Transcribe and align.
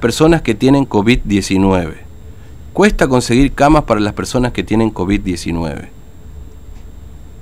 personas 0.00 0.42
que 0.42 0.54
tienen 0.54 0.88
COVID-19. 0.88 1.94
Cuesta 2.72 3.08
conseguir 3.08 3.52
camas 3.52 3.84
para 3.84 4.00
las 4.00 4.14
personas 4.14 4.52
que 4.52 4.62
tienen 4.62 4.92
COVID-19. 4.92 5.88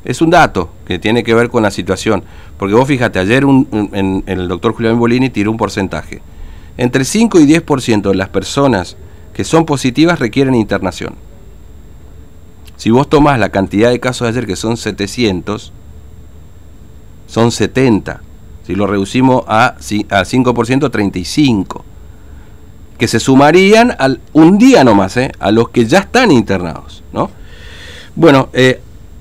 Es 0.05 0.23
un 0.23 0.31
dato 0.31 0.71
que 0.87 0.99
tiene 0.99 1.23
que 1.23 1.35
ver 1.35 1.51
con 1.51 1.63
la 1.63 1.71
situación. 1.71 2.25
Porque 2.59 2.75
vos 2.75 2.89
fíjate, 2.89 3.19
ayer 3.19 3.45
en, 3.45 4.25
el 4.27 4.49
doctor 4.49 4.73
Julián 4.73 4.99
Bolini 4.99 5.31
tiró 5.31 5.51
un 5.51 5.57
porcentaje. 5.57 6.23
Entre 6.77 7.05
5 7.05 7.41
y 7.41 7.47
10% 7.47 8.11
de 8.11 8.15
las 8.15 8.29
personas 8.29 8.97
que 9.35 9.45
son 9.45 9.67
positivas 9.67 10.19
requieren 10.19 10.55
internación. 10.55 11.15
Si 12.77 12.91
vos 12.91 13.09
tomás 13.09 13.39
la 13.39 13.51
cantidad 13.51 13.91
de 13.91 14.01
casos 14.01 14.27
de 14.27 14.31
ayer, 14.31 14.47
que 14.47 14.57
son 14.57 14.77
700, 14.77 15.73
son 17.27 17.51
70. 17.51 18.23
Si 18.67 18.75
lo 18.75 18.87
reducimos 18.87 19.45
a, 19.49 19.67
a 19.67 19.75
5%, 19.75 20.91
35. 20.91 21.85
Que 22.99 23.09
se 23.09 23.21
sumarían 23.21 23.95
al, 23.99 24.21
un 24.33 24.59
día 24.59 24.85
nomás, 24.85 25.17
¿eh? 25.17 25.33
a 25.39 25.51
los 25.51 25.69
que 25.71 25.87
ya 25.87 26.01
están 26.01 26.31
internados. 26.31 27.03
¿no? 27.13 27.31
Bueno, 28.15 28.49
eh, 28.53 28.81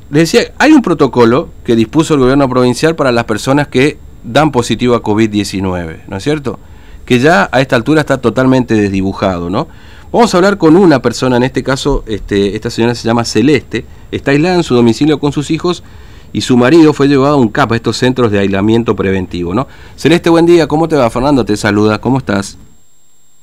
les 0.09 0.31
decía, 0.31 0.51
hay 0.57 0.71
un 0.71 0.81
protocolo 0.81 1.49
que 1.63 1.75
dispuso 1.75 2.13
el 2.13 2.21
gobierno 2.21 2.47
provincial 2.49 2.95
para 2.95 3.11
las 3.11 3.25
personas 3.25 3.67
que 3.67 3.99
dan 4.23 4.51
positivo 4.51 4.95
a 4.95 5.03
COVID-19, 5.03 6.01
¿no 6.07 6.17
es 6.17 6.23
cierto? 6.23 6.59
Que 7.05 7.19
ya 7.19 7.49
a 7.51 7.61
esta 7.61 7.75
altura 7.75 8.01
está 8.01 8.19
totalmente 8.19 8.73
desdibujado, 8.73 9.49
¿no? 9.49 9.67
Vamos 10.11 10.33
a 10.33 10.37
hablar 10.37 10.57
con 10.57 10.77
una 10.77 11.01
persona, 11.01 11.37
en 11.37 11.43
este 11.43 11.63
caso, 11.63 12.03
este, 12.07 12.55
esta 12.55 12.69
señora 12.69 12.95
se 12.95 13.05
llama 13.05 13.25
Celeste, 13.25 13.85
está 14.11 14.31
aislada 14.31 14.55
en 14.55 14.63
su 14.63 14.75
domicilio 14.75 15.19
con 15.19 15.33
sus 15.33 15.51
hijos 15.51 15.83
y 16.31 16.41
su 16.41 16.55
marido 16.55 16.93
fue 16.93 17.07
llevado 17.07 17.35
a 17.35 17.37
un 17.37 17.49
CAP, 17.49 17.73
a 17.73 17.75
estos 17.75 17.97
centros 17.97 18.31
de 18.31 18.39
aislamiento 18.39 18.95
preventivo, 18.95 19.53
¿no? 19.53 19.67
Celeste, 19.97 20.29
buen 20.29 20.45
día, 20.45 20.67
¿cómo 20.67 20.87
te 20.87 20.95
va? 20.95 21.09
Fernando 21.09 21.43
te 21.43 21.57
saluda, 21.57 21.99
¿cómo 21.99 22.19
estás? 22.19 22.57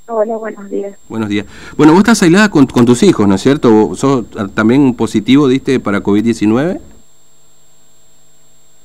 Hola, 0.07 0.37
buenos 0.37 0.69
días. 0.71 0.99
Buenos 1.09 1.29
días. 1.29 1.47
Bueno, 1.77 1.93
vos 1.93 2.01
estás 2.01 2.23
aislada 2.23 2.51
con, 2.51 2.67
tus 2.67 3.03
hijos, 3.03 3.27
¿no 3.27 3.37
es 3.37 3.41
cierto? 3.41 3.95
¿Sos 3.95 4.27
también 4.55 4.95
positivo, 4.95 5.49
diste, 5.49 5.81
para 5.81 6.03
COVID-19? 6.03 6.81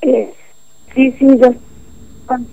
Eh, 0.02 0.34
sí, 0.96 1.12
sí, 1.20 1.28
yo 1.38 1.54
con 2.26 2.48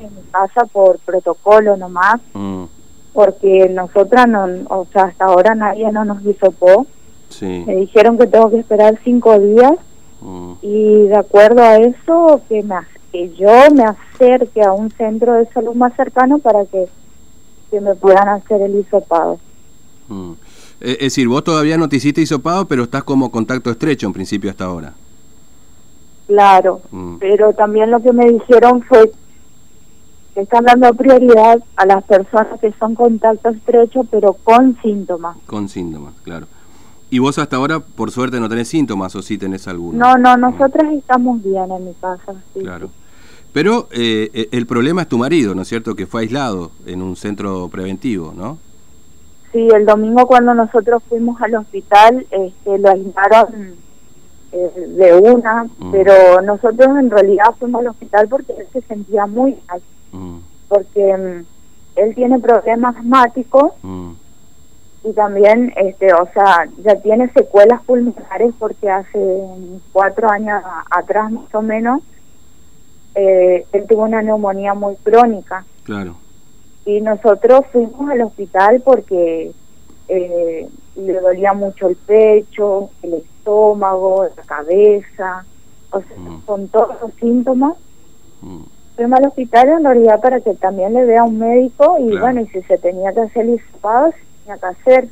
en 0.00 0.14
mi 0.14 0.22
casa 0.30 0.64
por 0.66 0.98
protocolo 1.00 1.76
nomás. 1.76 2.20
Mm 2.34 2.64
porque 3.12 3.68
nosotras, 3.68 4.26
no, 4.26 4.46
o 4.68 4.86
sea, 4.92 5.04
hasta 5.04 5.26
ahora 5.26 5.54
nadie 5.54 5.90
no 5.92 6.04
nos 6.04 6.24
hisopó. 6.24 6.86
Sí. 7.28 7.64
Me 7.66 7.76
dijeron 7.76 8.18
que 8.18 8.26
tengo 8.26 8.50
que 8.50 8.58
esperar 8.58 8.98
cinco 9.04 9.38
días 9.38 9.72
mm. 10.20 10.52
y 10.62 11.06
de 11.06 11.16
acuerdo 11.16 11.62
a 11.62 11.76
eso 11.76 12.42
que, 12.48 12.62
me, 12.62 12.76
que 13.10 13.34
yo 13.34 13.70
me 13.74 13.84
acerque 13.84 14.62
a 14.62 14.72
un 14.72 14.90
centro 14.90 15.34
de 15.34 15.46
salud 15.46 15.74
más 15.74 15.94
cercano 15.94 16.38
para 16.38 16.64
que, 16.66 16.88
que 17.72 17.80
me 17.80 17.94
puedan 17.94 18.28
hacer 18.28 18.60
el 18.60 18.78
hisopado. 18.78 19.40
Mm. 20.08 20.32
Es 20.78 20.98
decir, 20.98 21.26
vos 21.26 21.42
todavía 21.42 21.78
no 21.78 21.88
te 21.88 21.96
hiciste 21.96 22.20
hisopado, 22.20 22.66
pero 22.68 22.82
estás 22.84 23.02
como 23.02 23.30
contacto 23.30 23.70
estrecho 23.70 24.06
en 24.06 24.12
principio 24.12 24.50
hasta 24.50 24.64
ahora. 24.64 24.92
Claro, 26.26 26.82
mm. 26.90 27.16
pero 27.16 27.54
también 27.54 27.90
lo 27.90 28.00
que 28.00 28.12
me 28.12 28.26
dijeron 28.26 28.82
fue 28.82 29.10
que 30.34 30.40
están 30.42 30.64
dando 30.64 30.92
prioridad 30.92 31.62
a 31.76 31.86
las 31.86 32.04
personas 32.04 32.60
que 32.60 32.72
son 32.78 32.94
contacto 32.94 33.48
estrecho, 33.48 34.04
pero 34.04 34.34
con 34.44 34.76
síntomas. 34.82 35.36
Con 35.46 35.68
síntomas, 35.68 36.12
claro. 36.22 36.46
¿Y 37.10 37.20
vos 37.20 37.38
hasta 37.38 37.56
ahora, 37.56 37.80
por 37.80 38.10
suerte, 38.10 38.38
no 38.40 38.48
tenés 38.48 38.68
síntomas 38.68 39.14
o 39.16 39.22
sí 39.22 39.38
tenés 39.38 39.66
alguno? 39.68 39.98
No, 39.98 40.18
no, 40.18 40.36
nosotras 40.36 40.92
estamos 40.92 41.42
bien 41.42 41.70
en 41.70 41.84
mi 41.86 41.94
casa. 41.94 42.34
Claro. 42.54 42.90
Pero 43.52 43.88
eh, 43.92 44.30
eh, 44.32 44.48
el 44.52 44.66
problema 44.66 45.02
es 45.02 45.08
tu 45.08 45.18
marido, 45.18 45.54
¿no 45.54 45.62
es 45.62 45.68
cierto? 45.68 45.94
Que 45.94 46.06
fue 46.06 46.22
aislado 46.22 46.70
en 46.86 47.02
un 47.02 47.16
centro 47.16 47.68
preventivo, 47.68 48.32
¿no? 48.34 48.58
Sí, 49.52 49.68
el 49.74 49.84
domingo 49.84 50.26
cuando 50.26 50.54
nosotros 50.54 51.02
fuimos 51.08 51.40
al 51.42 51.56
hospital, 51.56 52.26
este, 52.30 52.78
lo 52.78 52.88
aislaron 52.88 53.74
eh, 54.52 54.86
de 54.96 55.14
una, 55.14 55.64
mm. 55.64 55.92
pero 55.92 56.40
nosotros 56.40 56.88
en 56.98 57.10
realidad 57.10 57.54
fuimos 57.58 57.82
al 57.82 57.88
hospital 57.88 58.28
porque 58.28 58.52
él 58.52 58.66
se 58.72 58.80
sentía 58.82 59.26
muy 59.26 59.56
mal. 59.68 59.82
Mm. 60.12 60.40
porque 60.68 61.16
mm, 61.16 61.44
él 61.96 62.14
tiene 62.14 62.38
problemas 62.38 62.96
asmáticos 62.96 63.72
mm. 63.82 64.10
y 65.04 65.12
también, 65.12 65.72
este, 65.76 66.12
o 66.14 66.28
sea, 66.32 66.68
ya 66.84 66.96
tiene 66.96 67.30
secuelas 67.32 67.82
pulmonares 67.82 68.54
porque 68.58 68.90
hace 68.90 69.40
cuatro 69.92 70.30
años 70.30 70.62
atrás 70.90 71.30
más 71.30 71.54
o 71.54 71.62
menos 71.62 72.02
eh, 73.14 73.66
él 73.72 73.86
tuvo 73.88 74.02
una 74.02 74.22
neumonía 74.22 74.74
muy 74.74 74.96
crónica. 74.96 75.64
Claro. 75.84 76.16
Y 76.84 77.00
nosotros 77.00 77.62
fuimos 77.72 78.10
al 78.10 78.22
hospital 78.22 78.82
porque 78.84 79.52
eh, 80.08 80.68
le 80.96 81.20
dolía 81.20 81.52
mucho 81.52 81.88
el 81.88 81.96
pecho, 81.96 82.90
el 83.02 83.14
estómago, 83.14 84.26
la 84.36 84.42
cabeza, 84.42 85.44
o 85.90 86.00
sea, 86.00 86.16
con 86.46 86.68
todos 86.68 87.00
los 87.00 87.12
síntomas 87.14 87.74
fuimos 88.96 89.18
al 89.18 89.26
hospital 89.26 89.68
en 89.68 89.84
realidad 89.84 90.20
para 90.20 90.40
que 90.40 90.54
también 90.54 90.94
le 90.94 91.04
vea 91.04 91.24
un 91.24 91.38
médico 91.38 91.96
y 91.98 92.16
bueno, 92.18 92.40
y 92.40 92.46
si 92.48 92.62
se 92.62 92.78
tenía 92.78 93.12
que 93.12 93.20
hacer 93.20 93.48
hisopado, 93.48 94.12
se 94.12 94.18
tenía 94.44 94.58
que 94.58 94.66
hacer. 94.66 95.08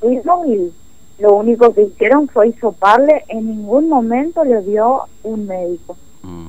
Fuimos 0.00 0.46
y 0.46 0.72
lo 1.18 1.34
único 1.34 1.72
que 1.74 1.82
hicieron 1.82 2.28
fue 2.28 2.48
hisoparle, 2.48 3.24
en 3.28 3.46
ningún 3.46 3.88
momento 3.88 4.44
le 4.44 4.62
dio 4.62 5.02
un 5.22 5.46
médico. 5.46 5.96
Mm. 6.22 6.48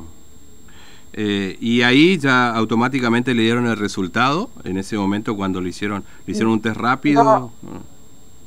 Eh, 1.13 1.57
y 1.59 1.81
ahí 1.81 2.17
ya 2.17 2.55
automáticamente 2.55 3.33
le 3.33 3.41
dieron 3.41 3.67
el 3.67 3.77
resultado 3.77 4.49
en 4.63 4.77
ese 4.77 4.97
momento 4.97 5.35
cuando 5.35 5.59
le 5.59 5.69
hicieron 5.69 6.05
le 6.25 6.31
hicieron 6.31 6.53
un 6.53 6.61
test 6.61 6.77
rápido. 6.77 7.51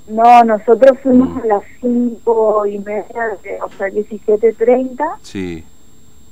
No, 0.08 0.44
nosotros 0.44 0.98
fuimos 1.02 1.28
mm. 1.34 1.38
a 1.40 1.46
las 1.46 1.62
cinco 1.80 2.66
y 2.66 2.78
media 2.78 3.38
o 3.62 3.70
sea 3.76 3.88
17.30 3.88 5.04
sí. 5.22 5.64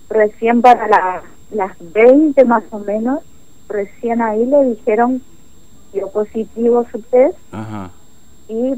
Recién 0.09 0.63
para 0.63 0.89
la 0.89 1.23
las 1.51 1.77
20 1.93 2.45
más 2.47 2.65
o 2.71 2.79
menos, 2.79 3.21
recién 3.69 4.23
ahí 4.23 4.45
le 4.47 4.71
dijeron 4.71 5.23
dio 5.93 6.09
positivo 6.09 6.87
su 6.91 7.01
test. 7.03 7.37
Y 8.49 8.75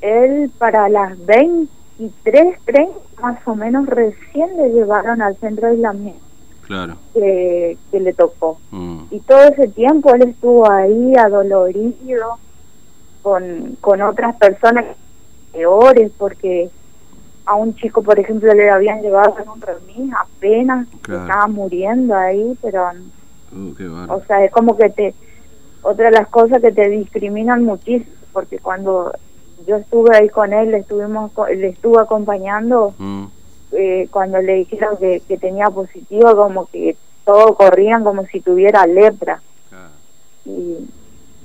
él 0.00 0.50
para 0.58 0.88
las 0.88 1.24
23, 1.26 2.58
30 2.64 2.92
más 3.22 3.38
o 3.46 3.54
menos 3.54 3.86
recién 3.86 4.56
le 4.56 4.70
llevaron 4.70 5.22
al 5.22 5.36
centro 5.36 5.68
de 5.68 5.74
aislamiento 5.74 6.27
claro. 6.68 6.96
que, 7.12 7.76
que 7.90 8.00
le 8.00 8.12
tocó. 8.12 8.60
Mm. 8.70 9.04
Y 9.10 9.20
todo 9.20 9.42
ese 9.42 9.66
tiempo 9.68 10.14
él 10.14 10.22
estuvo 10.22 10.70
ahí 10.70 11.14
adolorido 11.16 12.38
con, 13.22 13.76
con 13.80 14.00
otras 14.02 14.36
personas 14.36 14.84
peores 15.52 16.12
porque 16.16 16.70
a 17.48 17.54
un 17.54 17.74
chico, 17.74 18.02
por 18.02 18.18
ejemplo, 18.18 18.52
le 18.52 18.70
habían 18.70 19.00
llevado 19.00 19.34
en 19.42 19.48
un 19.48 19.60
remis 19.60 20.12
apenas, 20.14 20.86
estaba 21.00 21.46
muriendo 21.46 22.14
ahí, 22.14 22.56
pero... 22.60 22.90
Uh, 23.50 24.12
o 24.12 24.22
sea, 24.26 24.44
es 24.44 24.52
como 24.52 24.76
que 24.76 24.90
te... 24.90 25.14
Otra 25.80 26.10
de 26.10 26.18
las 26.18 26.28
cosas 26.28 26.60
que 26.60 26.72
te 26.72 26.90
discriminan 26.90 27.64
muchísimo, 27.64 28.14
porque 28.34 28.58
cuando 28.58 29.12
yo 29.66 29.76
estuve 29.76 30.14
ahí 30.14 30.28
con 30.28 30.52
él, 30.52 30.72
le, 30.72 30.78
estuvimos, 30.78 31.30
le 31.56 31.68
estuve 31.68 32.02
acompañando, 32.02 32.94
mm. 32.98 33.24
Eh, 33.72 34.08
cuando 34.10 34.40
le 34.40 34.54
dijeron 34.54 34.96
que, 34.98 35.22
que 35.26 35.38
tenía 35.38 35.68
positivo, 35.70 36.34
como 36.36 36.66
que 36.66 36.96
todos 37.24 37.56
corrían 37.56 38.04
como 38.04 38.26
si 38.26 38.40
tuviera 38.40 38.86
lepra. 38.86 39.42
Y 40.44 40.76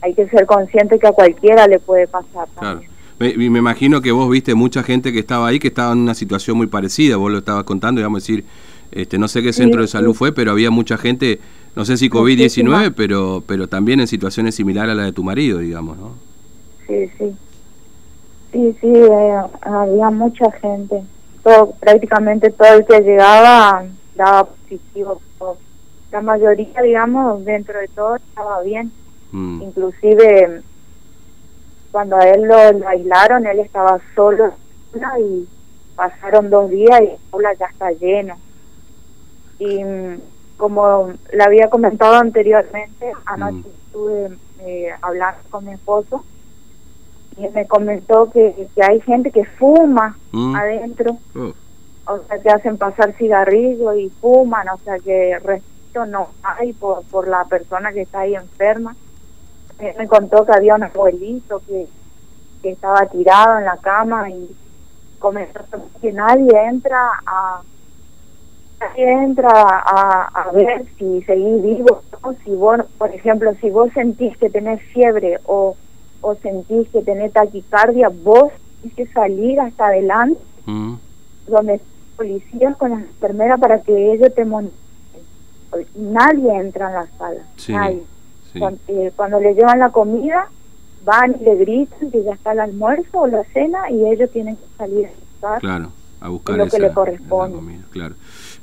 hay 0.01 0.13
que 0.13 0.27
ser 0.29 0.45
consciente 0.45 0.97
que 0.99 1.07
a 1.07 1.11
cualquiera 1.11 1.67
le 1.67 1.79
puede 1.79 2.07
pasar 2.07 2.47
también. 2.59 2.89
Me, 3.19 3.49
me 3.49 3.59
imagino 3.59 4.01
que 4.01 4.11
vos 4.11 4.29
viste 4.29 4.55
mucha 4.55 4.83
gente 4.83 5.13
que 5.13 5.19
estaba 5.19 5.47
ahí 5.47 5.59
que 5.59 5.67
estaba 5.67 5.91
en 5.93 5.99
una 5.99 6.15
situación 6.15 6.57
muy 6.57 6.67
parecida, 6.67 7.17
vos 7.17 7.31
lo 7.31 7.39
estabas 7.39 7.63
contando, 7.63 8.05
a 8.05 8.09
decir, 8.09 8.45
este, 8.91 9.17
no 9.17 9.27
sé 9.27 9.41
qué 9.41 9.53
centro 9.53 9.81
de 9.81 9.87
salud 9.87 10.13
fue, 10.13 10.31
pero 10.31 10.51
había 10.51 10.71
mucha 10.71 10.97
gente, 10.97 11.39
no 11.75 11.83
sé 11.83 11.97
si 11.97 12.09
COVID-19, 12.09 12.93
pero, 12.95 13.43
pero 13.45 13.67
también 13.67 13.99
en 13.99 14.07
situaciones 14.07 14.55
similares 14.55 14.91
a 14.91 14.95
la 14.95 15.03
de 15.03 15.11
tu 15.11 15.23
marido, 15.23 15.59
digamos, 15.59 15.97
¿no? 15.97 16.11
Sí, 16.87 17.09
sí. 17.17 17.35
Sí, 18.51 18.75
sí, 18.79 18.87
eh, 18.87 19.41
había 19.61 20.11
mucha 20.11 20.51
gente. 20.51 21.01
Todo, 21.43 21.71
prácticamente 21.71 22.49
todo 22.51 22.73
el 22.73 22.85
que 22.85 23.01
llegaba 23.01 23.85
daba 24.15 24.45
positivo. 24.45 25.21
La 26.11 26.21
mayoría, 26.21 26.81
digamos, 26.81 27.43
dentro 27.43 27.79
de 27.79 27.87
todo 27.89 28.15
estaba 28.15 28.61
bien. 28.61 28.91
Mm. 29.31 29.61
Inclusive 29.63 30.63
cuando 31.91 32.15
a 32.15 32.27
él 32.27 32.43
lo, 32.43 32.87
aislaron, 32.87 33.45
él 33.45 33.59
estaba 33.59 33.99
solo 34.15 34.53
y 35.19 35.47
pasaron 35.95 36.49
dos 36.49 36.69
días 36.69 37.01
y 37.01 37.05
el 37.05 37.17
aula 37.31 37.53
ya 37.53 37.67
está 37.67 37.91
lleno. 37.91 38.35
Y 39.59 39.83
mm, 39.83 40.21
como 40.57 41.13
le 41.31 41.43
había 41.43 41.69
comentado 41.69 42.15
anteriormente, 42.15 43.11
anoche 43.25 43.67
mm. 43.67 43.85
estuve 43.85 44.37
eh, 44.61 44.89
hablando 45.01 45.39
con 45.49 45.65
mi 45.65 45.73
esposo 45.73 46.23
y 47.37 47.47
me 47.49 47.65
comentó 47.67 48.29
que, 48.31 48.67
que 48.75 48.83
hay 48.83 49.01
gente 49.01 49.31
que 49.31 49.45
fuma 49.45 50.17
mm. 50.31 50.55
adentro, 50.55 51.17
oh. 51.35 51.53
o 52.11 52.19
sea, 52.27 52.39
que 52.39 52.49
hacen 52.49 52.77
pasar 52.77 53.13
cigarrillos 53.13 53.97
y 53.97 54.09
fuman, 54.21 54.67
o 54.69 54.77
sea, 54.79 54.99
que 54.99 55.37
respeto 55.39 56.05
no 56.07 56.29
hay 56.41 56.73
por, 56.73 57.03
por 57.05 57.27
la 57.27 57.45
persona 57.45 57.93
que 57.93 58.01
está 58.01 58.21
ahí 58.21 58.35
enferma 58.35 58.95
me 59.97 60.07
contó 60.07 60.45
que 60.45 60.53
había 60.53 60.75
un 60.75 60.83
abuelito 60.83 61.61
que, 61.67 61.87
que 62.61 62.71
estaba 62.71 63.05
tirado 63.07 63.59
en 63.59 63.65
la 63.65 63.77
cama 63.77 64.29
y 64.29 64.55
comenzó 65.19 65.59
que 66.01 66.11
nadie 66.11 66.51
entra 66.69 67.11
a 67.25 67.61
nadie 68.79 69.11
entra 69.11 69.49
a, 69.51 70.29
a 70.33 70.51
ver 70.51 70.85
si 70.97 71.21
seguís 71.23 71.61
vivo 71.61 72.01
si 72.43 72.51
vos 72.55 72.79
por 72.97 73.13
ejemplo 73.13 73.53
si 73.61 73.69
vos 73.69 73.91
sentís 73.93 74.37
que 74.37 74.49
tenés 74.49 74.81
fiebre 74.93 75.39
o, 75.45 75.75
o 76.23 76.35
sentís 76.41 76.87
que 76.89 77.01
tenés 77.03 77.31
taquicardia 77.33 78.09
vos 78.09 78.51
tenés 78.81 78.95
que 78.95 79.05
salir 79.13 79.59
hasta 79.59 79.87
adelante 79.87 80.39
Mm, 80.65 80.93
donde 81.47 81.79
policías 82.17 82.75
con 82.77 82.91
las 82.91 83.01
enfermeras 83.01 83.59
para 83.59 83.81
que 83.81 84.13
ellos 84.13 84.33
te 84.33 84.45
monten 84.45 84.73
nadie 85.95 86.55
entra 86.55 86.87
en 86.87 86.93
la 86.95 87.07
sala 87.17 87.41
Sí, 87.57 87.73
nadie 87.73 88.03
sí. 88.51 88.59
cuando, 88.59 88.79
eh, 88.87 89.11
cuando 89.15 89.39
le 89.39 89.53
llevan 89.53 89.79
la 89.79 89.89
comida, 89.89 90.47
van 91.03 91.35
y 91.39 91.43
le 91.43 91.55
gritan 91.55 92.11
que 92.11 92.23
ya 92.23 92.33
está 92.33 92.53
el 92.53 92.59
almuerzo 92.61 93.19
o 93.21 93.27
la 93.27 93.43
cena 93.45 93.89
y 93.91 94.05
ellos 94.07 94.29
tienen 94.31 94.55
que 94.55 94.63
salir 94.77 95.07
a 95.07 95.09
buscar. 95.31 95.59
Claro, 95.59 95.89
a 96.21 96.29
buscar 96.29 96.57
Lo 96.57 96.67
que 96.67 96.79
le 96.79 96.93
corresponde. 96.93 97.55
comida, 97.57 97.83
claro. 97.91 98.15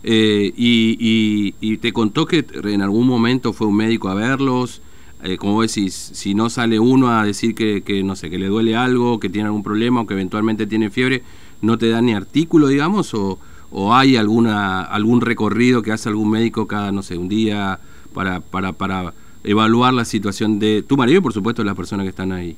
Eh, 0.03 0.51
y, 0.57 0.97
y, 0.99 1.55
y 1.61 1.77
te 1.79 1.93
contó 1.93 2.25
que 2.25 2.47
en 2.65 2.81
algún 2.83 3.07
momento 3.07 3.53
fue 3.53 3.67
un 3.67 3.77
médico 3.77 4.09
a 4.09 4.15
verlos, 4.15 4.81
eh, 5.23 5.37
como 5.37 5.55
vos 5.55 5.67
decís, 5.75 5.95
si 5.95 6.35
no 6.35 6.51
sale 6.51 6.79
uno 6.79 7.11
a 7.11 7.25
decir 7.25 7.55
que, 7.55 7.83
que, 7.83 8.03
no 8.03 8.17
sé, 8.17 8.31
que 8.31 8.39
le 8.39 8.47
duele 8.49 8.77
algo, 8.77 9.21
que 9.21 9.29
tiene 9.29 9.47
algún 9.49 9.63
problema 9.63 10.01
o 10.03 10.07
que 10.07 10.15
eventualmente 10.15 10.67
tiene 10.67 10.91
fiebre, 10.91 11.23
¿no 11.61 11.79
te 11.79 11.89
dan 11.91 12.07
ni 12.07 12.15
artículo, 12.15 12.69
digamos? 12.69 13.15
¿O, 13.15 13.39
o 13.71 13.95
hay 13.95 14.17
alguna 14.17 14.83
algún 14.83 15.21
recorrido 15.21 15.83
que 15.83 15.93
hace 15.93 16.09
algún 16.09 16.31
médico 16.31 16.67
cada, 16.67 16.93
no 16.93 17.03
sé, 17.03 17.17
un 17.19 17.29
día 17.29 17.81
para, 18.13 18.41
para, 18.41 18.73
para 18.73 19.15
evaluar 19.45 19.95
la 19.95 20.05
situación 20.05 20.59
de 20.59 20.83
tu 20.83 20.97
marido 20.97 21.19
y 21.19 21.23
por 21.23 21.33
supuesto 21.33 21.63
de 21.63 21.67
las 21.67 21.77
personas 21.77 22.05
que 22.05 22.11
están 22.11 22.33
ahí? 22.33 22.57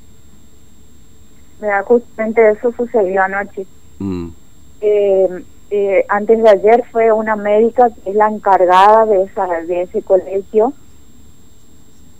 Mira, 1.59 1.83
justamente 1.85 2.51
eso 2.51 2.73
sucedió 2.77 3.23
anoche. 3.23 3.67
Mm, 3.99 4.35
Eh, 4.81 5.45
eh, 5.71 6.05
antes 6.09 6.43
de 6.43 6.51
ayer 6.51 6.85
fue 6.93 7.13
una 7.13 7.37
médica 7.37 7.91
que 8.05 8.11
es 8.11 8.17
la 8.17 8.29
encargada 8.29 9.07
de 9.07 9.25
esa 9.25 9.47
de 9.67 9.83
ese 9.83 10.03
colegio. 10.03 10.75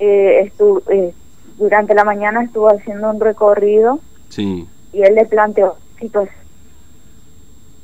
Eh, 0.05 0.51
estu- 0.51 0.83
eh, 0.91 1.15
durante 1.59 1.95
la 1.95 2.03
mañana 2.03 2.43
estuvo 2.43 2.69
haciendo 2.69 3.09
un 3.11 3.21
recorrido 3.21 4.01
sí, 4.31 4.67
y 4.93 5.03
él 5.03 5.15
le 5.15 5.27
planteó 5.27 5.77
situación 6.01 6.35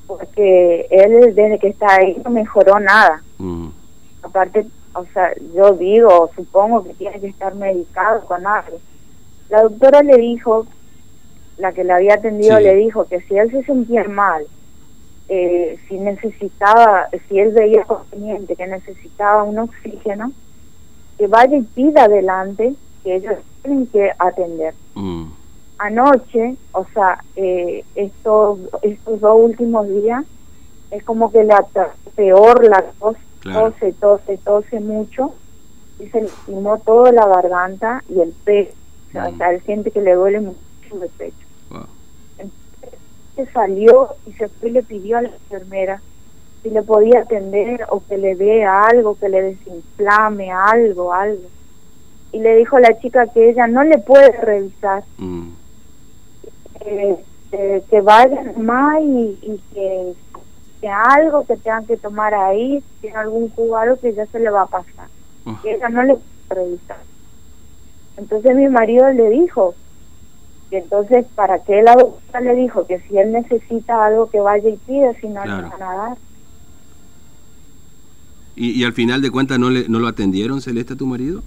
porque 0.06 0.86
él 0.90 1.34
desde 1.34 1.58
que 1.58 1.68
está 1.68 1.86
ahí 1.96 2.20
no 2.24 2.30
mejoró 2.30 2.80
nada. 2.80 3.22
mm, 3.38 3.68
aparte, 4.22 4.66
o 4.94 5.04
sea, 5.12 5.32
yo 5.54 5.72
digo, 5.74 6.30
supongo 6.34 6.82
que 6.82 6.94
tiene 6.94 7.20
que 7.20 7.28
estar 7.28 7.54
medicado 7.54 8.24
con 8.24 8.44
algo. 8.46 8.78
La 9.48 9.62
doctora 9.62 10.02
le 10.02 10.16
dijo, 10.16 10.66
la 11.58 11.72
que 11.72 11.84
le 11.84 11.92
había 11.92 12.14
atendido 12.14 12.56
Sí. 12.58 12.64
le 12.64 12.74
dijo 12.76 13.04
que 13.04 13.20
si 13.20 13.36
él 13.38 13.50
se 13.52 13.62
sentía 13.62 14.04
mal, 14.04 14.44
eh, 15.28 15.78
si 15.86 15.98
necesitaba, 15.98 17.08
si 17.28 17.38
él 17.38 17.52
veía 17.52 17.84
conveniente 17.84 18.56
que 18.56 18.66
necesitaba 18.66 19.42
un 19.44 19.58
oxígeno, 19.60 20.32
que 21.18 21.26
vaya 21.26 21.56
y 21.56 21.62
pida 21.62 22.04
adelante, 22.04 22.74
que 23.02 23.16
ellos 23.16 23.34
tienen 23.62 23.86
que 23.88 24.10
atender. 24.18 24.74
mm, 24.94 25.24
Anoche, 25.78 26.56
o 26.72 26.84
sea, 26.92 27.22
eh, 27.36 27.84
estos, 27.94 28.58
estos 28.82 29.20
dos 29.20 29.36
últimos 29.40 29.88
días, 29.88 30.24
es 30.90 31.04
como 31.04 31.30
que 31.30 31.44
la 31.44 31.64
peor 32.16 32.64
la 32.68 32.82
tos, 32.98 33.16
Claro. 33.40 33.70
tose, 33.70 33.92
tose, 33.92 34.38
tose 34.38 34.80
mucho, 34.80 35.32
y 36.00 36.08
se 36.08 36.18
le 36.20 36.26
lastimó 36.26 36.78
toda 36.78 37.12
la 37.12 37.26
garganta 37.26 38.02
y 38.08 38.20
el 38.20 38.32
pecho. 38.44 38.72
O 39.08 39.12
sea, 39.12 39.30
Mm. 39.30 39.34
o 39.34 39.36
sea, 39.38 39.50
él 39.52 39.62
siente 39.64 39.90
que 39.92 40.00
le 40.00 40.14
duele 40.14 40.40
mucho 40.40 40.56
el 41.02 41.08
pecho. 41.10 41.46
wow. 41.70 41.84
Se 43.36 43.46
salió 43.52 44.08
y 44.26 44.32
se 44.32 44.48
fue 44.48 44.70
y 44.70 44.72
le 44.72 44.82
pidió 44.82 45.18
a 45.18 45.22
la 45.22 45.28
enfermera 45.28 46.02
si 46.62 46.70
le 46.70 46.82
podía 46.82 47.20
atender 47.20 47.86
o 47.90 48.02
que 48.06 48.18
le 48.18 48.34
dé 48.34 48.64
algo, 48.64 49.16
que 49.16 49.28
le 49.28 49.42
desinflame 49.42 50.50
algo, 50.50 51.12
algo. 51.12 51.42
Y 52.32 52.40
le 52.40 52.56
dijo 52.56 52.76
a 52.76 52.80
la 52.80 52.98
chica 52.98 53.26
que 53.28 53.50
ella 53.50 53.66
no 53.66 53.84
le 53.84 53.98
puede 53.98 54.30
revisar, 54.32 55.04
Mm. 55.18 55.48
eh, 56.80 57.16
eh, 57.52 57.82
que 57.88 58.00
vayan 58.00 58.54
más 58.64 59.00
y, 59.00 59.38
y 59.42 59.60
que, 59.72 60.12
que 60.80 60.88
algo 60.88 61.44
que 61.46 61.56
tengan 61.56 61.86
que 61.86 61.96
tomar 61.96 62.34
ahí, 62.34 62.80
si 62.80 63.00
tiene 63.02 63.16
algún 63.16 63.48
jugo 63.50 63.76
algo 63.76 63.96
que 63.98 64.12
ya 64.14 64.26
se 64.26 64.38
le 64.40 64.50
va 64.50 64.62
a 64.62 64.66
pasar. 64.66 65.08
Oh, 65.46 65.56
Que 65.62 65.72
ella 65.74 65.88
no 65.88 66.02
le 66.02 66.16
puede 66.48 66.62
revisar. 66.64 66.98
Entonces 68.16 68.56
mi 68.56 68.68
marido 68.68 69.08
le 69.10 69.30
dijo, 69.30 69.74
que 70.70 70.78
entonces 70.78 71.24
para 71.34 71.60
qué 71.60 71.80
la 71.82 71.94
doctora 71.94 72.40
le 72.42 72.54
dijo 72.54 72.86
que 72.86 72.98
si 73.00 73.16
él 73.16 73.32
necesita 73.32 74.04
algo 74.04 74.28
que 74.28 74.40
vaya 74.40 74.68
y 74.68 74.76
pida, 74.76 75.14
si 75.14 75.28
no 75.28 75.40
Claro. 75.42 75.62
le 75.62 75.68
van 75.70 75.82
a 75.82 75.94
dar. 75.96 76.16
¿Y, 78.58 78.80
y 78.80 78.84
al 78.84 78.92
final 78.92 79.22
de 79.22 79.30
cuentas 79.30 79.58
no, 79.58 79.70
le, 79.70 79.88
no 79.88 79.98
lo 80.00 80.08
atendieron, 80.08 80.60
Celeste, 80.62 80.94
a 80.94 80.96
tu 80.96 81.06
marido? 81.06 81.44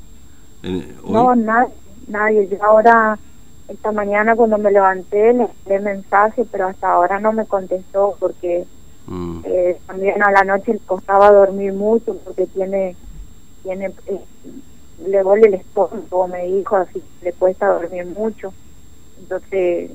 En- 0.63 0.97
hoy? 1.03 1.29
No, 1.29 1.35
nadie, 1.35 1.73
nadie. 2.07 2.47
Yo 2.47 2.63
ahora, 2.63 3.19
esta 3.67 3.91
mañana 3.91 4.35
cuando 4.35 4.57
me 4.57 4.71
levanté, 4.71 5.33
le 5.33 5.47
mandé 5.65 5.79
mensaje, 5.79 6.45
pero 6.45 6.67
hasta 6.67 6.89
ahora 6.91 7.19
no 7.19 7.33
me 7.33 7.47
contestó 7.47 8.17
porque 8.19 8.67
Mm, 9.07 9.41
eh, 9.43 9.81
también 9.87 10.23
a 10.23 10.31
la 10.31 10.43
noche 10.43 10.73
le 10.73 10.79
costaba 10.81 11.31
dormir 11.31 11.73
mucho 11.73 12.19
porque 12.23 12.47
tiene, 12.47 12.97
tiene 13.63 13.95
eh, 14.07 14.27
le 14.97 15.23
duele 15.23 15.47
el 15.49 15.53
estómago, 15.55 16.27
me 16.27 16.45
dijo, 16.47 16.75
así 16.77 17.03
le 17.21 17.33
cuesta 17.33 17.67
dormir 17.67 18.05
mucho. 18.07 18.55
Entonces, 19.17 19.91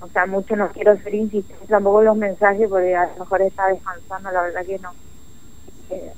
o 0.00 0.08
sea, 0.10 0.26
mucho 0.26 0.56
no 0.56 0.70
quiero 0.72 0.96
ser 1.02 1.14
insistente 1.14 1.66
tampoco 1.66 2.02
los 2.02 2.16
mensajes 2.16 2.68
porque 2.68 2.96
a 2.96 3.08
lo 3.12 3.18
mejor 3.20 3.42
está 3.42 3.68
descansando, 3.68 4.30
la 4.32 4.42
verdad 4.42 4.66
que 4.66 4.78
no. 4.78 4.96
Eh, 5.90 6.14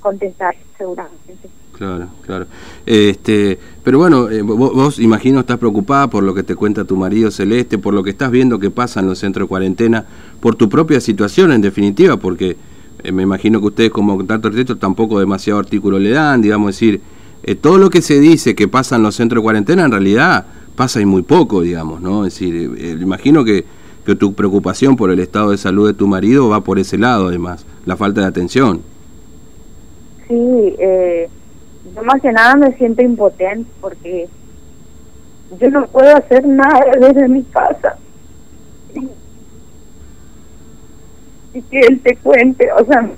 contestar 0.00 0.54
seguramente. 0.76 1.34
claro, 1.72 2.08
claro. 2.24 2.46
Este, 2.84 3.58
pero 3.82 3.98
bueno, 3.98 4.30
eh, 4.30 4.42
vos, 4.42 4.72
vos, 4.72 4.98
imagino 4.98 5.40
estás 5.40 5.58
preocupada 5.58 6.08
por 6.08 6.22
lo 6.22 6.34
que 6.34 6.42
te 6.42 6.54
cuenta 6.54 6.84
tu 6.84 6.96
marido 6.96 7.30
Celeste, 7.30 7.78
por 7.78 7.94
lo 7.94 8.02
que 8.02 8.10
estás 8.10 8.30
viendo 8.30 8.58
que 8.58 8.70
pasa 8.70 9.00
en 9.00 9.06
los 9.06 9.18
centros 9.18 9.44
de 9.44 9.48
cuarentena, 9.48 10.04
por 10.40 10.54
tu 10.54 10.68
propia 10.68 11.00
situación 11.00 11.52
en 11.52 11.60
definitiva, 11.60 12.16
porque 12.16 12.56
eh, 13.02 13.12
me 13.12 13.22
imagino 13.22 13.60
que 13.60 13.66
ustedes 13.66 13.90
como 13.90 14.24
tanto 14.24 14.48
arquitectos 14.48 14.78
tampoco 14.78 15.18
demasiado 15.20 15.60
artículo 15.60 15.98
le 15.98 16.10
dan, 16.10 16.42
digamos, 16.42 16.68
decir, 16.68 17.00
eh, 17.42 17.54
todo 17.54 17.78
lo 17.78 17.90
que 17.90 18.02
se 18.02 18.20
dice 18.20 18.54
que 18.54 18.68
pasa 18.68 18.96
en 18.96 19.02
los 19.02 19.14
centros 19.14 19.40
de 19.40 19.44
cuarentena 19.44 19.84
en 19.84 19.92
realidad 19.92 20.46
pasa 20.74 21.00
y 21.00 21.06
muy 21.06 21.22
poco, 21.22 21.62
digamos, 21.62 22.00
¿no? 22.00 22.26
Es 22.26 22.34
decir, 22.34 22.98
imagino 23.00 23.44
que, 23.44 23.64
que 24.04 24.14
tu 24.14 24.34
preocupación 24.34 24.96
por 24.96 25.10
el 25.10 25.18
estado 25.18 25.50
de 25.50 25.58
salud 25.58 25.86
de 25.86 25.94
tu 25.94 26.06
marido 26.06 26.48
va 26.48 26.62
por 26.62 26.78
ese 26.78 26.96
lado, 26.96 27.28
además, 27.28 27.66
la 27.86 27.96
falta 27.96 28.20
de 28.20 28.26
atención. 28.28 28.80
Sí, 30.28 30.76
eh, 30.78 31.28
yo 31.94 32.02
más 32.02 32.20
que 32.20 32.32
nada 32.32 32.56
me 32.56 32.76
siento 32.76 33.02
impotente 33.02 33.70
porque 33.80 34.28
yo 35.60 35.70
no 35.70 35.86
puedo 35.86 36.16
hacer 36.16 36.46
nada 36.46 36.80
desde 37.00 37.28
mi 37.28 37.44
casa. 37.44 37.96
Y 41.54 41.62
que 41.62 41.80
él 41.80 42.00
te 42.00 42.16
cuente, 42.16 42.70
o 42.72 42.84
sea, 42.84 43.08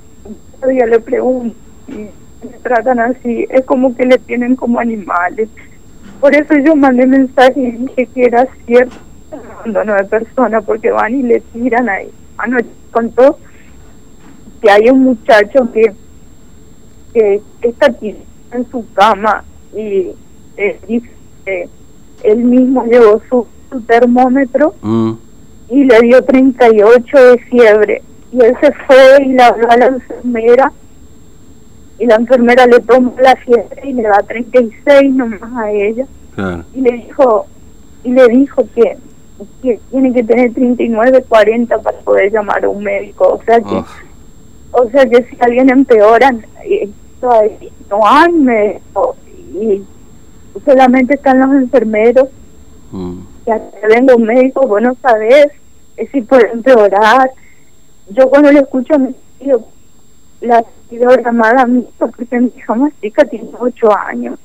todavía 0.60 0.86
le 0.86 1.00
pregunto, 1.00 1.56
y 1.88 2.08
me 2.46 2.58
tratan 2.62 3.00
así, 3.00 3.46
es 3.50 3.64
como 3.64 3.96
que 3.96 4.06
le 4.06 4.18
tienen 4.18 4.54
como 4.54 4.78
animales. 4.78 5.48
Por 6.20 6.34
eso 6.34 6.54
yo 6.58 6.76
mandé 6.76 7.06
mensaje 7.06 7.60
y 7.60 7.70
dije 7.72 8.06
que 8.14 8.24
era 8.24 8.46
cierto 8.66 8.96
abandono 9.56 9.94
de 9.94 10.04
personas, 10.04 10.64
porque 10.64 10.90
van 10.90 11.14
y 11.14 11.22
le 11.22 11.40
tiran 11.40 11.88
ahí. 11.88 12.10
Anoche 12.36 12.66
contó 12.92 13.38
que 14.60 14.70
hay 14.70 14.90
un 14.90 15.04
muchacho 15.04 15.70
que 15.72 15.92
que 17.12 17.40
está 17.62 17.92
tirado 17.92 18.24
en 18.52 18.70
su 18.70 18.84
cama 18.94 19.44
y 19.74 20.08
eh, 20.56 20.78
dice 20.88 21.10
que 21.44 21.68
él 22.24 22.38
mismo 22.38 22.84
llevó 22.84 23.20
su, 23.28 23.46
su 23.70 23.80
termómetro 23.82 24.74
Mm, 24.82 25.12
y 25.70 25.84
le 25.84 26.00
dio 26.00 26.24
38 26.24 27.18
de 27.18 27.38
fiebre. 27.38 28.02
Y 28.32 28.42
él 28.42 28.56
se 28.60 28.72
fue 28.72 29.24
y 29.24 29.28
le 29.32 29.42
habló 29.42 29.70
a 29.70 29.76
la 29.76 29.86
enfermera 29.86 30.72
y 31.98 32.06
la 32.06 32.14
enfermera 32.16 32.66
le 32.66 32.80
tomó 32.80 33.14
la 33.20 33.34
fiebre 33.36 33.82
y 33.84 33.92
le 33.92 34.02
da 34.02 34.22
36 34.26 35.14
nomás 35.14 35.42
a 35.56 35.70
ella. 35.70 36.06
Claro. 36.34 36.64
y 36.72 36.80
le 36.82 36.92
dijo 36.92 37.46
y 38.04 38.12
le 38.12 38.28
dijo 38.28 38.64
que, 38.72 38.96
que 39.60 39.80
tiene 39.90 40.12
que 40.12 40.22
tener 40.22 40.54
39 40.54 41.24
40 41.28 41.78
para 41.78 41.98
poder 41.98 42.30
llamar 42.30 42.64
a 42.64 42.68
un 42.68 42.84
médico. 42.84 43.26
O 43.40 43.42
sea 43.44 43.60
que 43.60 43.82
Oh, 44.70 44.82
o 44.82 44.90
sea 44.90 45.04
que 45.06 45.22
si 45.24 45.36
alguien 45.40 45.70
empeora, 45.70 46.30
esto 46.64 46.92
no 47.20 48.00
hay 48.06 48.32
médico 48.32 49.16
y 49.52 49.84
solamente 50.64 51.14
están 51.14 51.40
los 51.40 51.52
enfermeros, 51.52 52.28
mm, 52.90 53.18
que 53.44 53.52
hasta 53.52 53.86
venga 53.88 54.14
un 54.14 54.24
médico, 54.24 54.66
vos 54.66 54.82
no 54.82 54.94
sabés 55.02 55.48
si 56.12 56.20
puede 56.22 56.50
empeorar. 56.52 57.30
Yo 58.10 58.28
cuando 58.28 58.52
le 58.52 58.60
escucho 58.60 58.94
a 58.94 58.98
mi 58.98 59.14
tío, 59.38 59.64
la 60.40 60.64
videollamada 60.90 61.62
a 61.62 61.66
mi 61.66 61.80
hijo, 61.80 61.90
porque 62.16 62.40
mi 62.40 62.52
hija 62.56 62.74
más 62.74 62.92
chica 63.00 63.24
tiene 63.24 63.50
ocho 63.58 63.96
años. 63.96 64.38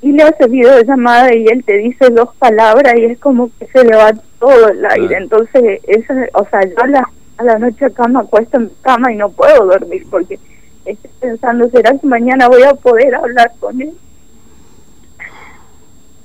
y 0.00 0.10
le 0.10 0.24
hace 0.24 0.48
videollamada 0.48 1.32
y 1.32 1.46
él 1.46 1.62
te 1.64 1.78
dice 1.78 2.10
dos 2.10 2.34
palabras 2.36 2.92
y 2.98 3.04
es 3.04 3.18
como 3.20 3.50
que 3.56 3.66
se 3.66 3.84
le 3.84 3.96
va 3.96 4.12
todo 4.40 4.68
el 4.68 4.84
aire. 4.84 5.16
Entonces, 5.16 5.80
eso, 5.86 6.12
o 6.34 6.44
sea, 6.46 6.60
yo 6.64 6.74
a 6.82 6.86
la, 6.88 7.08
a 7.36 7.44
la 7.44 7.58
noche 7.60 7.84
acá 7.84 8.08
me 8.08 8.18
acuesto 8.18 8.56
en 8.56 8.64
mi 8.64 8.70
cama 8.82 9.12
y 9.12 9.16
no 9.16 9.30
puedo 9.30 9.64
dormir 9.64 10.04
porque 10.10 10.40
estoy 10.84 11.10
pensando, 11.20 11.68
¿será 11.70 11.96
que 11.96 12.06
mañana 12.06 12.48
voy 12.48 12.62
a 12.62 12.74
poder 12.74 13.14
hablar 13.14 13.52
con 13.60 13.80
él? 13.80 13.92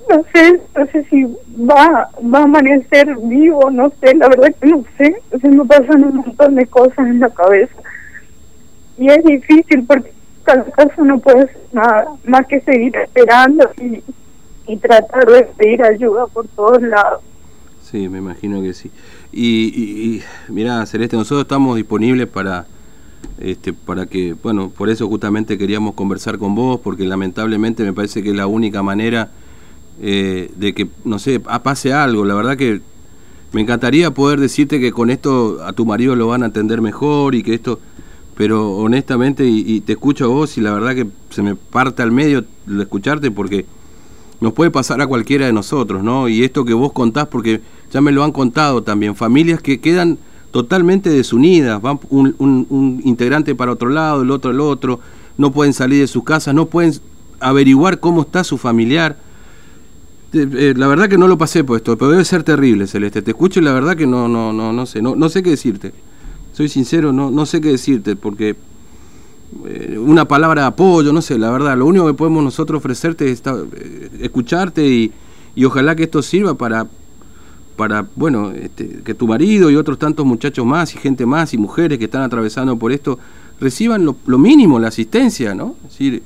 No 0.09 0.23
sé, 0.33 0.61
no 0.75 0.85
sé 0.87 1.03
si 1.09 1.23
va, 1.69 2.09
va 2.33 2.39
a 2.39 2.43
amanecer 2.43 3.15
vivo, 3.23 3.69
no 3.69 3.91
sé, 3.99 4.15
la 4.15 4.29
verdad 4.29 4.55
que 4.59 4.67
no 4.67 4.83
sé. 4.97 5.21
Se 5.41 5.49
me 5.49 5.65
pasan 5.65 6.03
un 6.03 6.15
montón 6.17 6.55
de 6.55 6.65
cosas 6.65 6.99
en 6.99 7.19
la 7.19 7.29
cabeza. 7.29 7.75
Y 8.97 9.09
es 9.09 9.23
difícil 9.23 9.83
porque 9.85 10.13
cada 10.43 10.63
caso 10.71 11.03
no 11.03 11.19
puede 11.19 11.41
hacer 11.41 11.61
nada 11.73 12.07
más 12.23 12.47
que 12.47 12.61
seguir 12.61 12.95
esperando 12.95 13.69
y, 13.81 14.01
y 14.65 14.77
tratar 14.77 15.25
de 15.25 15.43
pedir 15.57 15.83
ayuda 15.83 16.25
por 16.27 16.47
todos 16.47 16.81
lados. 16.81 17.21
Sí, 17.81 18.07
me 18.09 18.17
imagino 18.19 18.61
que 18.61 18.73
sí. 18.73 18.91
Y, 19.31 19.67
y, 19.67 20.23
mira, 20.47 20.85
Celeste, 20.85 21.15
nosotros 21.15 21.41
estamos 21.41 21.75
disponibles 21.75 22.27
para 22.27 22.65
este, 23.39 23.74
para 23.74 24.07
que, 24.07 24.33
bueno, 24.33 24.69
por 24.69 24.89
eso 24.89 25.07
justamente 25.07 25.57
queríamos 25.57 25.93
conversar 25.93 26.38
con 26.38 26.55
vos, 26.55 26.79
porque 26.79 27.05
lamentablemente 27.05 27.83
me 27.83 27.93
parece 27.93 28.24
que 28.24 28.29
es 28.29 28.36
la 28.36 28.47
única 28.47 28.81
manera 28.81 29.31
eh, 30.01 30.51
de 30.55 30.74
que, 30.74 30.88
no 31.05 31.19
sé, 31.19 31.39
pase 31.39 31.93
algo. 31.93 32.25
La 32.25 32.33
verdad 32.33 32.57
que 32.57 32.81
me 33.53 33.62
encantaría 33.62 34.12
poder 34.12 34.39
decirte 34.39 34.79
que 34.79 34.91
con 34.91 35.09
esto 35.09 35.59
a 35.63 35.74
tu 35.74 35.86
marido 35.86 36.15
lo 36.15 36.27
van 36.27 36.43
a 36.43 36.47
entender 36.47 36.81
mejor 36.81 37.36
y 37.36 37.43
que 37.43 37.53
esto, 37.53 37.79
pero 38.36 38.75
honestamente, 38.77 39.45
y, 39.45 39.81
te 39.81 39.93
escucho 39.93 40.25
a 40.25 40.27
vos 40.27 40.57
y 40.57 40.62
la 40.62 40.74
verdad 40.74 40.95
que 40.95 41.07
se 41.29 41.41
me 41.41 41.55
parte 41.55 42.01
al 42.01 42.12
medio 42.12 42.43
de 42.65 42.81
escucharte 42.81 43.31
porque 43.31 43.65
nos 44.41 44.53
puede 44.53 44.69
pasar 44.69 45.01
a 45.01 45.07
cualquiera 45.07 45.45
de 45.45 45.53
nosotros, 45.53 46.03
¿no? 46.03 46.27
Y 46.27 46.43
esto 46.43 46.65
que 46.65 46.74
vos 46.74 46.91
contás, 46.91 47.27
porque 47.27 47.62
ya 47.91 48.01
me 48.01 48.12
lo 48.12 48.24
han 48.24 48.31
contado 48.31 48.83
también, 48.83 49.15
familias 49.15 49.62
que 49.62 49.79
quedan 49.79 50.19
totalmente 50.51 51.09
desunidas, 51.09 51.81
van 51.81 51.99
un, 52.09 52.35
un, 52.39 53.01
integrante 53.03 53.55
para 53.55 53.71
otro 53.71 53.89
lado, 53.89 54.21
el 54.21 54.31
otro 54.31 54.51
el 54.51 54.59
otro, 54.59 54.99
no 55.37 55.51
pueden 55.51 55.73
salir 55.73 55.99
de 56.01 56.07
sus 56.07 56.23
casas, 56.23 56.53
no 56.55 56.67
pueden 56.67 56.93
averiguar 57.39 57.99
cómo 57.99 58.21
está 58.21 58.43
su 58.43 58.57
familiar. 58.57 59.17
Eh, 60.33 60.73
la 60.75 60.87
verdad 60.87 61.09
que 61.09 61.17
no 61.17 61.27
lo 61.27 61.37
pasé 61.37 61.63
por 61.63 61.77
esto, 61.77 61.97
pero 61.97 62.11
debe 62.11 62.25
ser 62.25 62.43
terrible, 62.43 62.87
Celeste. 62.87 63.21
Te 63.21 63.31
escucho 63.31 63.59
y 63.59 63.63
la 63.63 63.73
verdad 63.73 63.95
que 63.95 64.07
no, 64.07 64.27
no, 64.27 64.51
no, 64.53 64.73
no 64.73 64.85
sé, 64.85 65.01
no, 65.01 65.15
no 65.15 65.29
sé 65.29 65.43
qué 65.43 65.51
decirte. 65.51 65.93
Soy 66.53 66.69
sincero, 66.69 67.13
no, 67.13 67.29
no 67.29 67.45
sé 67.45 67.61
qué 67.61 67.69
decirte, 67.69 68.15
porque 68.15 68.55
eh, 69.65 69.97
una 69.97 70.25
palabra 70.25 70.63
de 70.63 70.67
apoyo, 70.69 71.13
no 71.13 71.21
sé, 71.21 71.37
la 71.37 71.51
verdad, 71.51 71.77
lo 71.77 71.85
único 71.85 72.07
que 72.07 72.13
podemos 72.13 72.43
nosotros 72.43 72.79
ofrecerte 72.79 73.31
es 73.31 73.41
eh, 73.45 74.09
escucharte 74.21 74.87
y, 74.87 75.11
y 75.55 75.65
ojalá 75.65 75.95
que 75.95 76.03
esto 76.03 76.21
sirva 76.21 76.55
para, 76.55 76.87
para 77.77 78.05
bueno, 78.15 78.51
este, 78.51 79.03
que 79.03 79.13
tu 79.13 79.27
marido 79.27 79.69
y 79.69 79.75
otros 79.75 79.98
tantos 79.98 80.25
muchachos 80.25 80.65
más 80.65 80.93
y 80.96 80.98
gente 80.98 81.25
más 81.25 81.53
y 81.53 81.57
mujeres 81.57 81.98
que 81.98 82.05
están 82.05 82.24
atravesando 82.24 82.75
por 82.77 82.91
esto 82.91 83.17
reciban 83.60 84.03
lo, 84.03 84.38
mínimo, 84.38 84.79
la 84.79 84.89
asistencia, 84.89 85.55
¿no? 85.55 85.75
Es 85.86 85.91
decir, 85.91 86.24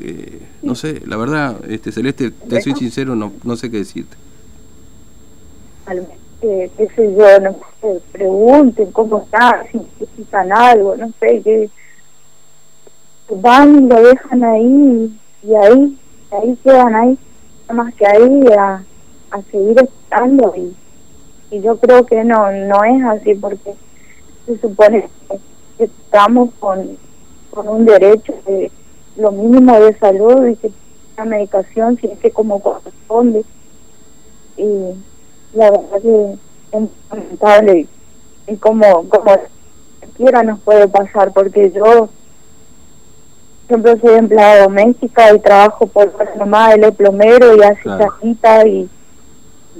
eh, 0.00 0.42
no 0.62 0.74
sé, 0.74 1.00
la 1.06 1.16
verdad, 1.16 1.56
este 1.68 1.92
Celeste, 1.92 2.30
te 2.30 2.60
soy 2.60 2.74
sincero, 2.74 3.14
no, 3.16 3.32
no 3.44 3.56
sé 3.56 3.70
qué 3.70 3.78
decirte. 3.78 4.16
qué 6.40 6.88
sé 6.94 7.14
yo, 7.16 7.40
no 7.40 7.56
sé, 7.80 8.00
pregunten 8.12 8.92
cómo 8.92 9.22
está, 9.22 9.64
si 9.70 9.78
necesitan 9.78 10.52
algo, 10.52 10.96
no 10.96 11.10
sé, 11.20 11.40
que 11.42 11.70
van 13.30 13.84
y 13.84 13.88
lo 13.88 14.02
dejan 14.02 14.44
ahí 14.44 15.18
y 15.42 15.54
ahí, 15.54 15.98
ahí 16.30 16.58
quedan 16.62 16.94
ahí, 16.94 17.18
más 17.72 17.94
que 17.94 18.06
ahí 18.06 18.46
a, 18.58 18.84
a 19.34 19.42
seguir 19.50 19.76
estando 19.82 20.54
y, 20.56 20.76
y 21.50 21.60
yo 21.60 21.76
creo 21.78 22.06
que 22.06 22.22
no, 22.22 22.52
no 22.52 22.84
es 22.84 23.04
así 23.04 23.34
porque 23.34 23.74
se 24.46 24.58
supone 24.58 25.08
que 25.76 25.84
estamos 25.84 26.50
con, 26.60 26.96
con 27.50 27.68
un 27.68 27.84
derecho 27.84 28.32
de 28.46 28.70
lo 29.16 29.32
mínimo 29.32 29.78
de 29.80 29.98
salud 29.98 30.46
y 30.46 30.56
que 30.56 30.70
la 31.16 31.24
medicación 31.24 31.98
si 31.98 32.06
es 32.06 32.18
que 32.20 32.30
como 32.30 32.60
corresponde. 32.60 33.44
Y 34.56 34.94
la 35.54 35.70
verdad 35.70 36.02
que 36.02 36.34
es 36.72 36.88
lamentable. 37.10 37.86
Y 38.46 38.56
como 38.56 39.08
como 39.08 39.36
cualquiera 40.00 40.44
nos 40.44 40.60
puede 40.60 40.86
pasar 40.86 41.32
porque 41.32 41.72
yo 41.72 42.08
siempre 43.66 43.98
soy 44.00 44.14
empleada 44.14 44.64
doméstica 44.64 45.34
y 45.34 45.40
trabajo 45.40 45.86
por 45.86 46.12
la 46.18 46.34
mamá 46.36 46.72
él 46.72 46.84
es 46.84 46.94
plomero 46.94 47.56
y 47.56 47.62
hace 47.62 47.82
claro. 47.82 48.66
y 48.66 48.88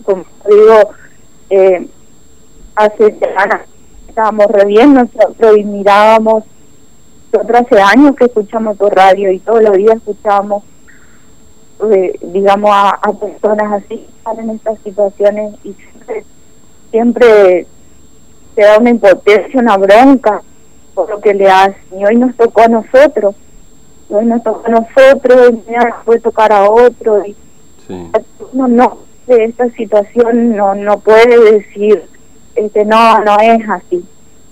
como 0.03 0.25
digo 0.49 0.91
eh, 1.51 1.87
hace 2.75 3.19
semanas 3.19 3.63
estábamos 4.09 4.47
re 4.47 4.65
bien 4.67 4.95
nosotros 4.95 5.57
y 5.57 5.65
mirábamos 5.65 6.45
nosotros 7.33 7.63
hace 7.63 7.81
años 7.81 8.17
que 8.17 8.25
escuchamos 8.27 8.79
tu 8.79 8.89
radio 8.89 9.31
y 9.31 9.39
todos 9.41 9.63
los 9.63 9.77
días 9.77 9.97
escuchamos 9.97 10.63
eh, 11.93 12.19
digamos 12.23 12.71
a, 12.73 13.01
personas 13.21 13.73
así 13.73 13.99
que 13.99 14.07
están 14.17 14.39
en 14.41 14.51
estas 14.51 14.79
situaciones 14.81 15.55
y 15.65 15.73
siempre 15.75 16.25
siempre 16.91 17.67
te 18.55 18.63
da 18.63 18.79
una 18.79 18.91
impotencia 18.91 19.61
una 19.61 19.77
bronca 19.77 20.43
por 20.95 21.11
lo 21.11 21.21
que 21.21 21.35
le 21.35 21.51
hacen. 21.51 21.99
Y 21.99 22.05
hoy 22.05 22.17
nos 22.17 22.37
tocó 22.37 22.63
a 22.63 22.69
nosotros 22.69 23.35
hoy 24.09 24.27
nos 24.27 24.43
tocó 24.43 24.63
a 24.67 24.71
nosotros 24.71 25.51
y 25.51 25.71
mañana 25.71 25.97
puede 26.05 26.21
tocar 26.21 26.53
a 26.53 26.71
otro 26.71 27.25
y 27.27 27.37
no 28.53 28.69
no 28.69 28.99
de 29.27 29.45
esta 29.45 29.71
situación 29.71 30.57
no 30.57 30.75
no 30.75 30.99
puede 31.01 31.53
decir 31.53 32.03
este 32.55 32.85
no 32.85 33.21
no 33.25 33.37
es 33.41 33.69
así 33.69 34.05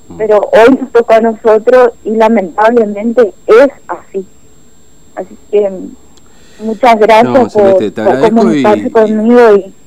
mm. 0.08 0.16
pero 0.16 0.38
hoy 0.52 0.76
nos 0.80 0.90
toca 0.92 1.16
a 1.16 1.20
nosotros 1.20 1.90
y 2.04 2.10
lamentablemente 2.10 3.32
es 3.46 3.70
así 3.88 4.26
así 5.14 5.36
que 5.50 5.70
muchas 6.62 6.98
gracias 6.98 7.54
por, 7.54 8.30
comunicarse 8.30 8.90
conmigo 8.90 9.40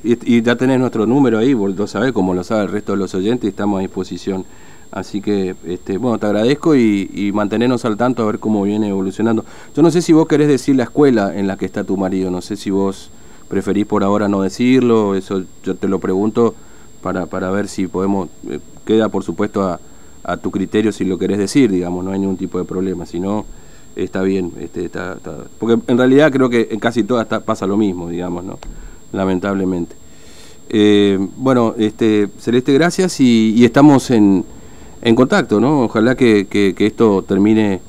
y, 0.03 0.41
ya 0.41 0.55
tenés 0.55 0.79
nuestro 0.79 1.05
número 1.05 1.39
ahí 1.39 1.53
vos 1.53 1.75
lo 1.75 1.87
sabés 1.87 2.11
como 2.11 2.33
lo 2.33 2.43
sabe 2.43 2.63
el 2.63 2.71
resto 2.71 2.91
de 2.93 2.99
los 2.99 3.15
oyentes 3.15 3.49
estamos 3.49 3.79
a 3.79 3.81
disposición 3.81 4.45
Así 4.91 5.19
que, 5.19 5.55
este, 5.65 5.97
bueno, 5.97 6.17
te 6.19 6.25
agradezco 6.25 6.73
y, 6.73 7.09
y, 7.13 7.33
mantenernos 7.33 7.83
al 7.83 7.97
tanto 7.97 8.23
a 8.23 8.27
ver 8.27 8.39
cómo 8.39 8.63
viene 8.63 8.87
evolucionando. 8.87 9.43
Yo 9.75 9.81
no 9.81 9.91
sé 9.91 10.01
si 10.01 10.13
vos 10.13 10.25
querés 10.25 10.47
decir 10.47 10.77
la 10.77 10.83
escuela 10.83 11.35
en 11.35 11.47
la 11.47 11.57
que 11.57 11.65
está 11.65 11.83
tu 11.83 11.97
marido, 11.97 12.31
no 12.31 12.41
sé 12.41 12.55
si 12.55 12.69
vos 12.69 13.11
preferís 13.47 13.85
por 13.85 14.03
ahora 14.03 14.27
no 14.27 14.41
decirlo, 14.41 15.15
eso 15.15 15.43
yo 15.63 15.75
te 15.75 15.87
lo 15.87 15.99
pregunto 15.99 16.55
para, 17.01 17.25
para 17.25 17.51
ver 17.51 17.67
si 17.67 17.87
podemos, 17.87 18.29
eh, 18.49 18.59
queda 18.85 19.09
por 19.09 19.23
supuesto 19.23 19.63
a, 19.63 19.79
a, 20.23 20.37
tu 20.37 20.51
criterio 20.51 20.91
si 20.91 21.05
lo 21.05 21.17
querés 21.17 21.37
decir, 21.37 21.71
digamos, 21.71 22.03
no 22.03 22.11
hay 22.11 22.19
ningún 22.19 22.37
tipo 22.37 22.57
de 22.57 22.65
problema, 22.65 23.05
si 23.05 23.19
no, 23.19 23.45
está 23.95 24.21
bien, 24.21 24.51
este, 24.59 24.85
está, 24.85 25.17
porque 25.59 25.79
en 25.87 25.97
realidad 25.97 26.31
creo 26.31 26.49
que 26.49 26.67
en 26.71 26.79
casi 26.79 27.03
todas 27.03 27.27
pasa 27.43 27.67
lo 27.67 27.77
mismo, 27.77 28.09
digamos, 28.09 28.43
¿no? 28.43 28.59
Lamentablemente. 29.13 29.95
Eh, 30.69 31.19
bueno, 31.37 31.75
este, 31.77 32.27
Celeste, 32.39 32.73
gracias 32.73 33.19
y, 33.19 33.53
y 33.55 33.65
estamos 33.65 34.09
en, 34.09 34.43
en, 35.01 35.15
contacto, 35.15 35.59
¿no? 35.59 35.83
Ojalá 35.83 36.15
que, 36.15 36.47
que 36.47 36.73
esto 36.79 37.21
termine 37.21 37.81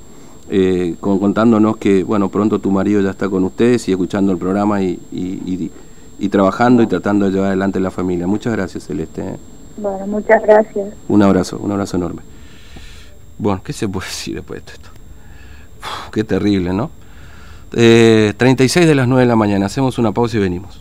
eh, 0.49 0.95
con, 1.01 1.19
contándonos 1.19 1.77
que, 1.77 2.05
bueno, 2.05 2.29
pronto 2.29 2.59
tu 2.59 2.71
marido 2.71 3.01
ya 3.01 3.11
está 3.11 3.29
con 3.29 3.45
ustedes 3.45 3.89
y 3.89 3.93
escuchando 3.93 4.33
el 4.33 4.39
programa 4.39 4.83
y, 4.83 4.99
y, 5.13 5.71
y, 6.19 6.29
trabajando 6.29 6.83
y 6.83 6.87
tratando 6.87 7.27
de 7.27 7.33
llevar 7.33 7.49
adelante 7.49 7.81
la 7.81 7.91
familia. 7.91 8.27
Muchas 8.27 8.53
gracias, 8.53 8.87
Celeste. 8.87 9.23
¿eh? 9.23 9.37
Bueno, 9.77 10.07
muchas 10.07 10.43
gracias. 10.43 10.95
Un 11.09 11.23
abrazo, 11.23 11.59
un 11.59 11.73
abrazo 11.73 11.97
enorme. 11.97 12.23
Bueno, 13.39 13.61
¿qué 13.65 13.73
se 13.73 13.89
puede 13.89 14.07
decir 14.09 14.35
después 14.37 14.65
de 14.65 14.73
esto? 14.73 14.89
qué 16.13 16.25
terrible, 16.25 16.73
¿no? 16.73 16.91
Eh, 17.73 18.33
36 18.37 18.87
de 18.87 18.95
las 18.95 19.07
9 19.07 19.23
de 19.23 19.29
la 19.29 19.37
mañana, 19.37 19.67
hacemos 19.67 19.99
una 19.99 20.13
pausa 20.13 20.37
y 20.37 20.41
venimos. 20.41 20.81